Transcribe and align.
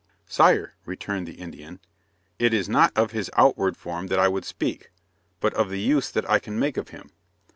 "Sire," 0.25 0.73
returned 0.83 1.27
the 1.27 1.35
Indian, 1.35 1.79
"it 2.39 2.55
is 2.55 2.67
not 2.67 2.91
of 2.95 3.11
his 3.11 3.29
outward 3.37 3.77
form 3.77 4.07
that 4.07 4.17
I 4.17 4.27
would 4.29 4.45
speak, 4.45 4.89
but 5.39 5.53
of 5.53 5.69
the 5.69 5.79
use 5.79 6.09
that 6.09 6.27
I 6.27 6.39
can 6.39 6.57
make 6.57 6.75
of 6.75 6.89
him. 6.89 7.11